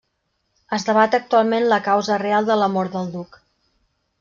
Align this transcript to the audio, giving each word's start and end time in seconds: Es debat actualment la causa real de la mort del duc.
Es 0.77 0.85
debat 0.87 1.17
actualment 1.17 1.67
la 1.73 1.79
causa 1.89 2.19
real 2.23 2.51
de 2.51 2.59
la 2.65 2.73
mort 2.79 2.99
del 2.99 3.15
duc. 3.19 3.41